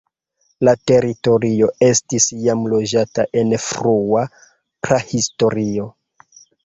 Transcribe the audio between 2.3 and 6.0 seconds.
jam loĝata en frua prahistorio.